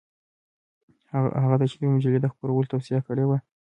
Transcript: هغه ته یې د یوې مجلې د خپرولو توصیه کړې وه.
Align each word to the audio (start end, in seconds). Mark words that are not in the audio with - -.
هغه 1.41 1.55
ته 1.59 1.65
یې 1.67 1.75
د 1.77 1.81
یوې 1.81 1.87
مجلې 1.95 2.19
د 2.21 2.27
خپرولو 2.33 2.69
توصیه 2.73 2.99
کړې 3.07 3.25
وه. 3.29 3.37